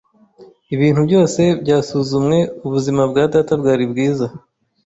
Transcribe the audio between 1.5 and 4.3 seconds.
byasuzumwe, ubuzima bwa data bwari bwiza.